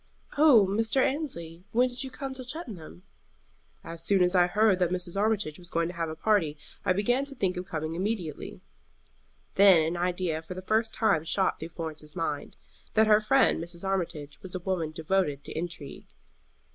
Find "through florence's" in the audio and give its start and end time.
11.59-12.15